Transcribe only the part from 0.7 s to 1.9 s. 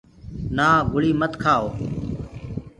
گُݪيٚ مت کهآوو۔